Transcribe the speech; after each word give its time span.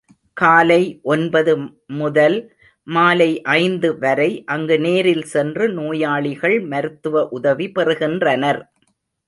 காலை 0.37 0.79
ஒன்பது 1.03 1.53
முதல் 1.99 2.37
மாலை 2.87 3.29
ஐந்து 3.57 3.89
வரை 3.97 4.29
அங்கு 4.47 4.77
நேரில் 4.79 5.25
சென்று 5.33 5.67
நோயாளிகள் 5.69 6.57
மருத்துவ 6.71 7.25
உதவி 7.29 7.67
பெறுகின்றனர். 7.75 8.61